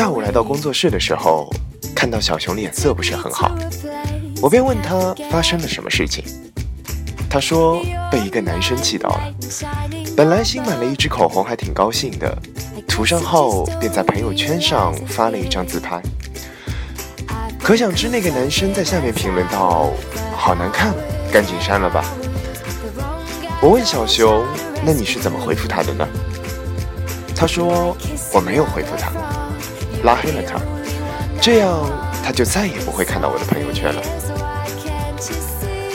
[0.00, 1.52] 下午来到工作室的时候，
[1.94, 3.54] 看到小熊脸色不是很好，
[4.40, 6.24] 我便问他发生了什么事情。
[7.28, 9.34] 他说被一个男生气到了，
[10.16, 12.34] 本来新买了一支口红还挺高兴的，
[12.88, 16.00] 涂上后便在朋友圈上发了一张自拍。
[17.62, 19.90] 可想知那个男生在下面评论道
[20.34, 20.94] ：“好难看，
[21.30, 22.02] 赶紧删了吧。”
[23.60, 24.46] 我问小熊
[24.82, 26.08] ：“那你是怎么回复他的呢？”
[27.36, 27.94] 他说
[28.32, 29.12] ：“我没有回复他，
[30.02, 30.58] 拉黑了他，
[31.40, 31.80] 这样
[32.24, 34.02] 他就再也不会看到我的朋友圈了。”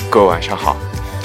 [0.10, 0.78] 各位晚上好，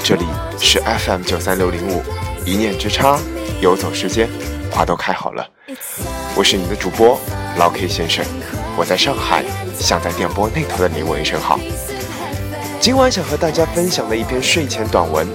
[0.03, 0.25] 这里
[0.59, 2.01] 是 FM 九三六零五，
[2.45, 3.19] 一念之差，
[3.61, 4.27] 游走时间，
[4.71, 5.47] 花都开好了。
[6.35, 7.19] 我是你的主播
[7.57, 8.25] 老 K 先生，
[8.75, 9.43] 我在上海，
[9.79, 11.59] 想在电波那头的你问一声好。
[12.79, 15.27] 今晚想和大家分享的一篇睡前短文。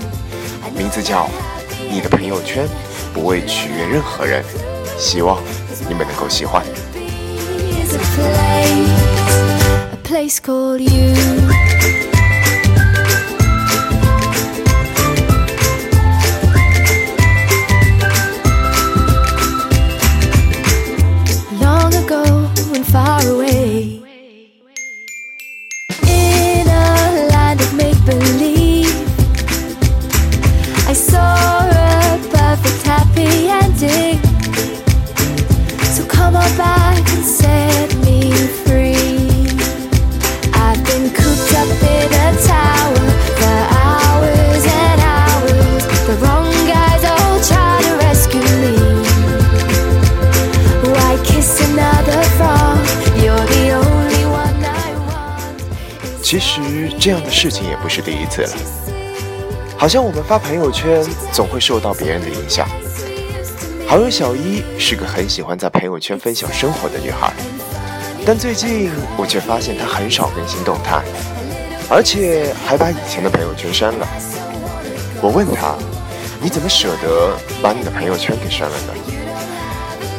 [0.77, 1.25] 名字叫
[1.89, 2.69] 《你的朋友圈
[3.15, 4.45] 不为取悦任何人》，
[5.01, 5.43] 希望
[5.89, 6.63] 你们能够喜欢。
[10.19, 11.56] 其
[57.37, 58.57] 事情也不是第一次了，
[59.77, 61.05] 好像我们发朋友圈
[61.35, 62.67] 总会受到别人的影响。
[63.87, 67.31] 好友小一是个很喜欢在朋友圈分享生活的女孩，
[68.25, 71.05] 但最近我却发现她很少更新动态，
[71.91, 74.09] 而且还把以前的朋友圈删了。
[75.21, 75.77] 我问她
[76.41, 78.95] ：“你怎么舍得把你的朋友圈给删了呢？”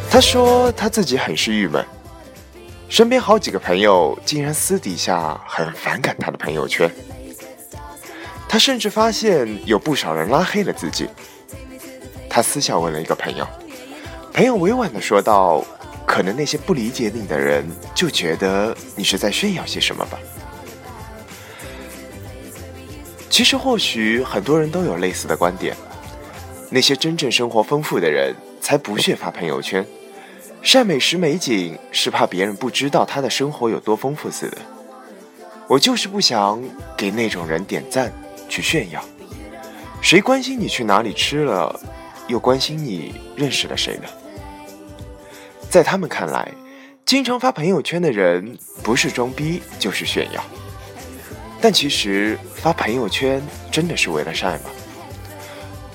[0.07, 1.83] 她说：“她自己很是郁闷。”
[2.89, 6.89] 身边好几个朋友竟然私底下很反感他的朋友圈，
[8.47, 11.07] 他甚至发现有不少人拉黑了自己。
[12.29, 13.45] 他私下问了一个朋友，
[14.33, 15.63] 朋友委婉的说道
[16.07, 20.17] ：“可能那些不理解你的人就觉得你是在炫耀些什么吧。”
[23.29, 25.75] 其实或许很多人都有类似的观点，
[26.69, 29.85] 那些真正生活丰富的人才不屑发朋友圈。
[30.61, 34.57] 晒美食美景是怕别人不知道他的生活有多丰富似的。
[35.67, 36.61] 我就是不想
[36.95, 38.11] 给那种人点赞
[38.49, 39.03] 去炫耀。
[40.01, 41.79] 谁关心你去哪里吃了，
[42.27, 44.03] 又关心你认识了谁呢？
[45.69, 46.51] 在他们看来，
[47.05, 50.43] 经常发朋友圈的人不是装逼就是炫耀。
[51.59, 53.41] 但其实发朋友圈
[53.71, 54.69] 真的是为了晒吗？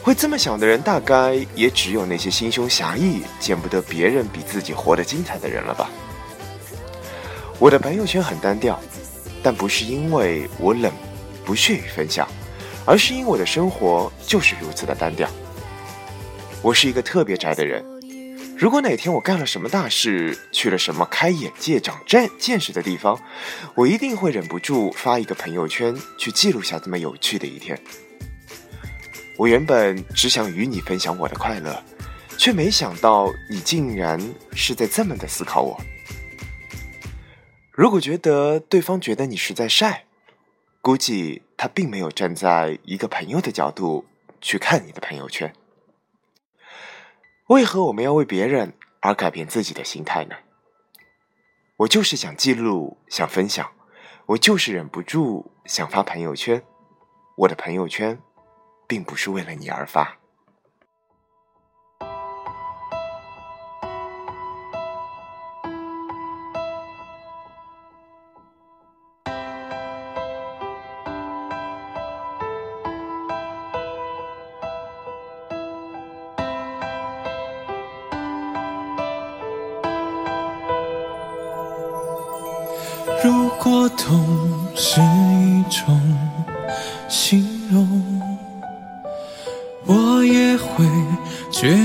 [0.03, 5.89] 会这么想的人，大概也只有那些心胸狭义、见不得别人比自己活得精彩的人了吧。
[7.61, 8.81] 我的朋友圈很单调，
[9.45, 10.93] 但不是因为我冷，
[11.45, 12.27] 不屑于分享，
[12.85, 15.29] 而是因为我的生活就是如此的单调。
[16.63, 17.85] 我是一个特别宅的人，
[18.59, 23.17] 如果哪天我干了什么大事，去了什么开眼界、长见见识的地方，
[23.77, 27.81] 我一定会忍不住发一个朋友圈，去记录下这么有趣的一天。
[29.43, 31.83] 我原本只想与你分享我的快乐，
[32.39, 34.17] 却没想到你竟然
[34.53, 35.77] 是在这么的思考我。
[37.73, 40.05] 如果觉得对方觉得你是在晒，
[40.81, 44.05] 估计他并没有站在一个朋友的角度
[44.41, 45.53] 去看你的朋友圈。
[47.49, 50.37] 为何我们要为别人而改变自己的心态呢？
[51.79, 53.69] 我就是想记录，想分享，
[54.27, 56.63] 我就是忍不住想发朋友圈，
[57.39, 58.17] 我的朋友圈。
[58.93, 60.15] 并不是为了你而发。
[83.25, 85.01] 如果痛是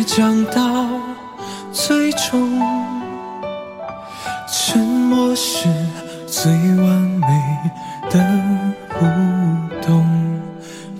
[0.08, 0.88] 倔强到
[1.74, 2.62] 最终，
[4.48, 5.68] 沉默是
[6.26, 7.28] 最完美
[8.10, 8.18] 的
[8.94, 9.06] 互
[9.86, 10.06] 动。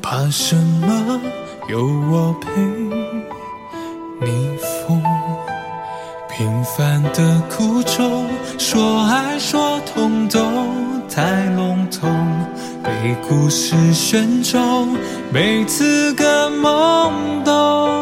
[0.02, 1.22] 怕什么？
[1.70, 1.80] 有
[2.12, 2.50] 我陪
[4.22, 5.02] 你疯。
[6.30, 8.26] 平凡的苦衷，
[8.60, 10.40] 说爱说痛都
[11.10, 12.10] 太笼统，
[12.84, 14.96] 被故事选中，
[15.32, 17.97] 没资格懵懂。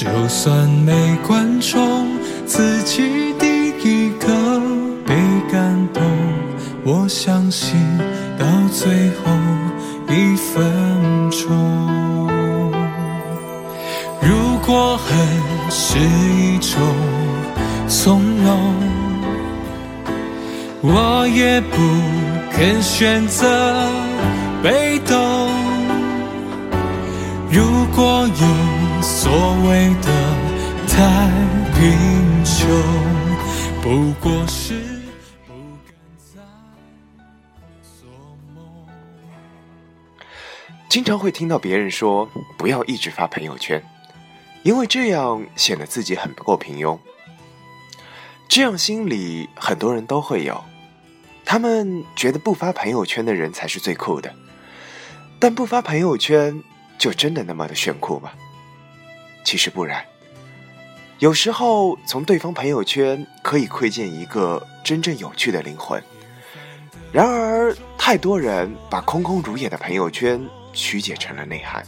[0.00, 2.06] 就算没观众，
[2.46, 4.26] 自己第一个
[5.04, 5.14] 被
[5.52, 6.02] 感动，
[6.84, 7.78] 我相信
[8.38, 9.30] 到最后
[10.08, 12.26] 一分钟。
[14.22, 15.50] 如果恨。
[15.72, 16.80] 是一种
[17.86, 18.74] 从容，
[20.82, 21.76] 我也不
[22.50, 23.46] 肯选择
[24.60, 25.48] 被动。
[27.52, 27.62] 如
[27.94, 28.46] 果有
[29.20, 30.08] 所谓的
[30.88, 31.30] 太
[31.74, 32.66] 贫穷，
[33.82, 34.72] 不过是
[35.46, 35.52] 不
[35.84, 36.40] 敢再
[37.82, 38.08] 做
[38.54, 38.64] 梦。
[40.88, 42.26] 经常会听到别人说，
[42.56, 43.84] 不要一直发朋友圈。
[44.62, 46.98] 因为这样显得自己很不够平庸，
[48.48, 50.64] 这样心里很多人都会有。
[51.44, 54.34] 他们觉得不发朋友圈的人才是最酷的，
[55.38, 56.62] 但不发朋友圈
[56.96, 58.30] 就真的那么的炫酷吗？
[59.50, 60.04] 其实不然。
[61.18, 66.00] 有时候从对方朋友圈可以窥见一个真正有趣的灵魂。
[67.10, 70.40] 然而，太多人把空空如也的朋友圈
[70.72, 71.84] 曲解成了内涵。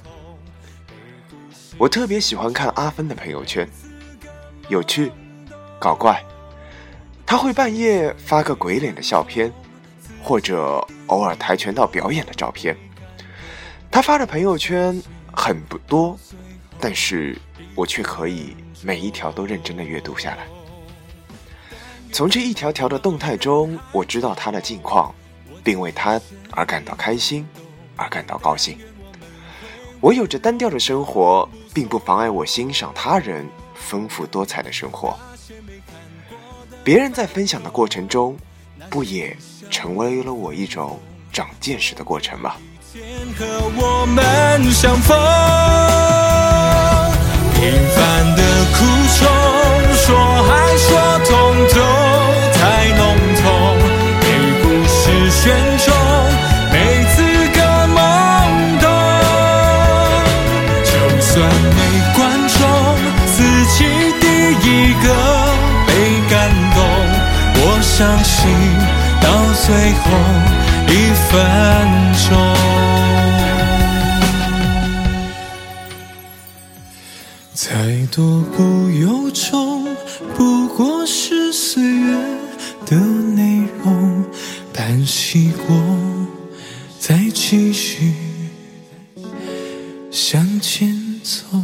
[1.79, 3.65] 我特别喜欢看阿芬的朋友圈，
[4.69, 5.13] 有趣、
[5.79, 6.21] 搞怪。
[7.25, 9.53] 他会半夜发个鬼脸的笑片，
[10.21, 12.77] 或者偶尔跆拳道表演的照片。
[13.89, 15.01] 他发的朋友圈
[15.33, 16.19] 很不多，
[16.81, 17.39] 但是
[17.75, 20.47] 我却可以每一条都认真的阅读下来。
[22.13, 25.15] 从这一条条的动态中，我知道他的近况，
[25.65, 26.21] 并为他
[26.51, 27.47] 而感到开心，
[27.97, 28.79] 而感到高兴。
[30.01, 31.49] 我有着单调的生活。
[31.75, 35.19] 并不妨碍我欣赏他人丰富多彩的生活。
[36.85, 38.37] 别人在分享的过程中，
[38.91, 39.35] 不也
[39.71, 41.01] 成为了我一种
[41.33, 42.57] 长见识的过程吗？
[47.63, 48.43] 平凡的
[48.75, 48.77] 苦
[49.21, 49.23] 衷
[49.95, 50.05] 说
[50.51, 50.89] 爱说
[51.25, 51.31] 痛
[51.69, 51.79] 都
[52.59, 52.61] 太
[52.99, 53.01] 笼
[53.41, 53.45] 统
[54.21, 54.25] 被
[54.65, 55.01] 故事
[55.31, 55.41] 选
[55.79, 55.87] 中
[56.73, 56.75] 没
[57.15, 57.17] 资
[57.55, 57.97] 格懵
[58.81, 58.85] 懂。
[60.83, 61.31] 就算
[61.77, 61.81] 没
[62.17, 62.59] 观众
[63.27, 63.37] 自
[63.67, 63.79] 己
[64.21, 64.27] 第
[64.59, 65.07] 一个
[65.87, 65.91] 被
[66.29, 66.35] 感
[66.75, 66.77] 动
[67.55, 67.95] 我相
[68.25, 68.41] 信
[69.21, 69.25] 到
[69.63, 69.71] 最
[70.03, 70.05] 后
[70.89, 70.91] 一
[71.31, 71.31] 分
[72.29, 73.42] 钟。
[77.65, 79.85] 再多不由衷，
[80.35, 82.13] 不过是岁月
[82.85, 84.25] 的内容。
[84.75, 85.77] 但习过，
[86.99, 88.15] 再继续
[90.11, 90.93] 向前
[91.23, 91.57] 走。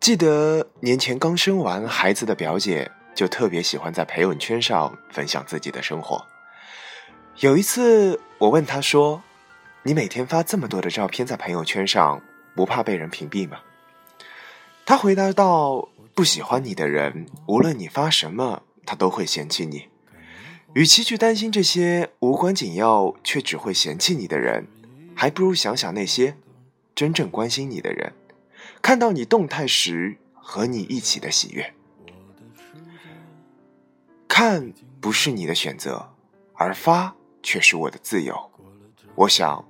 [0.00, 6.20] 记得年前刚生完孩子的表姐，就特别喜欢在朋友圈上分享自己的生活。
[7.38, 9.22] 有一次，我问她说
[9.82, 12.22] ：“你每天发这么多的照片在朋友圈上，
[12.54, 13.60] 不怕被人屏蔽吗？”
[14.84, 19.88] 他回答道：“不喜欢你的人，无论你发什么，他都会嫌弃你。
[20.74, 24.66] 与其去担心这些无关紧要却只会嫌弃你的人，
[25.14, 26.36] 还不如想想那些
[26.94, 28.12] 真正关心你的人。”
[28.80, 31.74] 看到你动态时，和你一起的喜悦。
[34.28, 36.10] 看不是你的选择，
[36.54, 38.50] 而发却是我的自由。
[39.18, 39.64] 我想，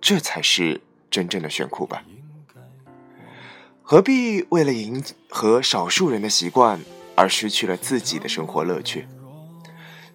[0.00, 2.02] 这才是真正的炫酷吧。
[3.82, 6.80] 何必为了迎合少数人的习惯
[7.14, 9.06] 而失去了自己的生活乐趣？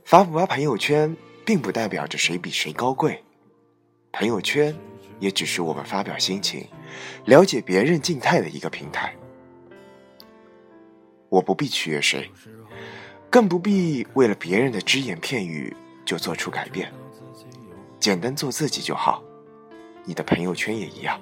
[0.03, 3.23] 发不发朋友圈，并不代表着谁比谁高贵。
[4.11, 4.75] 朋友圈
[5.19, 6.67] 也只是我们发表心情。
[7.25, 9.15] 了解别人静态的一个平台，
[11.29, 12.31] 我不必取悦谁，
[13.29, 15.71] 更不必为了别人的只言片语
[16.03, 16.91] 就做出改变。
[18.01, 19.21] 简单做自己就好，
[20.03, 21.21] 你的朋友圈也一样。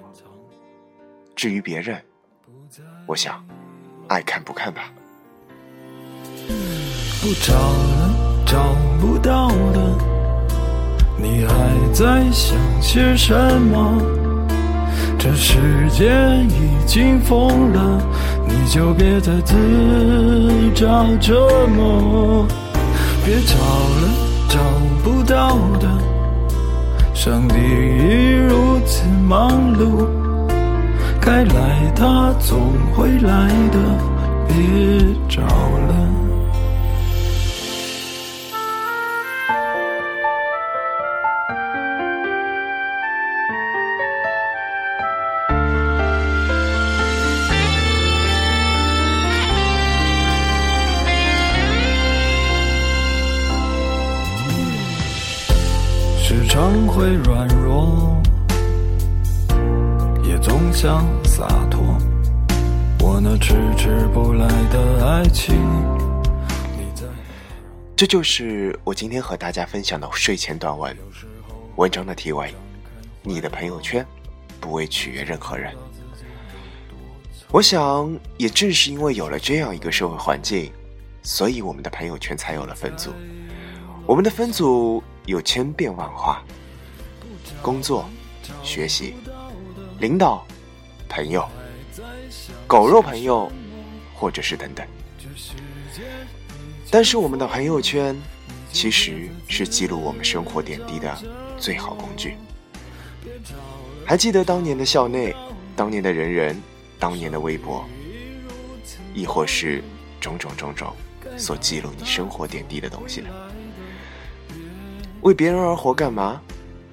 [1.36, 2.02] 至于别人，
[3.06, 3.46] 我想
[4.08, 4.90] 爱看不看吧。
[7.22, 9.98] 不找了，找不到的，
[11.18, 14.02] 你还在想些什么？
[15.20, 15.60] 这世
[15.90, 16.10] 界
[16.48, 18.02] 已经疯了，
[18.48, 19.54] 你就别再自
[20.74, 22.48] 找折磨。
[23.26, 24.14] 别找了，
[24.48, 24.60] 找
[25.04, 26.09] 不到的。
[27.22, 30.08] 上帝已如此忙碌，
[31.20, 33.78] 该来他总会来的。
[34.48, 34.56] 别
[35.28, 36.29] 找了。
[60.50, 61.80] 总想洒脱。
[63.02, 65.56] 我那迟迟不来的爱情，
[66.76, 67.06] 你在
[67.96, 70.98] 这就是我今天和大家分享的睡前短文。
[71.76, 72.52] 文章的题为：
[73.22, 74.04] 你的朋友圈
[74.60, 75.72] 不为取悦任何人。
[77.52, 80.74] 我想，也正是因为有了这样一个社会环境，
[81.22, 83.12] 所以我们的朋友圈才有了分组。
[84.08, 86.44] 我们的分组有千变万化：
[87.62, 88.10] 工作、
[88.64, 89.14] 学习、
[90.00, 90.46] 领导、
[91.08, 91.48] 朋友、
[92.66, 93.52] 狗肉朋友，
[94.16, 94.86] 或者是等等。
[96.90, 98.16] 但是我们的朋友圈，
[98.72, 101.18] 其实是记录我们生活点滴的
[101.58, 102.36] 最好工具。
[104.06, 105.36] 还记得当年的校内，
[105.76, 106.60] 当年的人人。
[107.02, 107.88] 当年的微博，
[109.14, 109.82] 亦或是
[110.20, 110.94] 种种种种
[111.38, 113.30] 所记录你生活点滴的东西呢？
[115.22, 116.42] 为别人而活干嘛？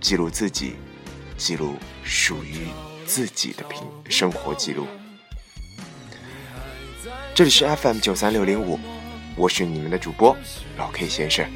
[0.00, 0.76] 记录自己，
[1.36, 2.68] 记录属于
[3.06, 4.86] 自己的平生活记录。
[7.34, 8.78] 这里是 FM 九三六零五，
[9.36, 10.36] 我是你们的主播
[10.76, 11.46] 老 K 先生，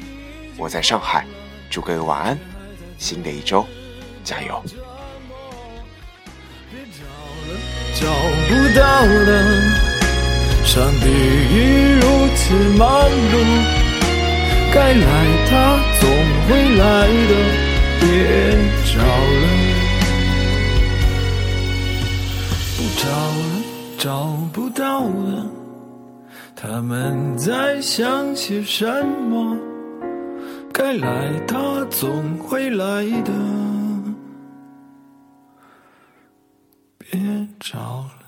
[0.57, 1.25] 我在上海，
[1.69, 2.39] 祝各位晚安，
[2.97, 3.65] 新的一周
[4.23, 4.63] 加油。
[7.93, 8.07] 找
[8.47, 9.29] 不到了，
[10.65, 11.55] 上帝已
[11.99, 12.01] 如
[12.35, 13.33] 此忙碌，
[14.73, 15.05] 该来
[15.49, 16.09] 它总
[16.47, 17.31] 会来的，
[17.99, 18.05] 别
[18.85, 19.45] 找了，
[22.97, 23.63] 找了，
[23.97, 25.47] 找不到了，
[26.55, 29.57] 他们在想些什么？
[30.73, 33.31] 该来的总会来的。
[36.97, 37.19] 别
[37.59, 38.20] 找了。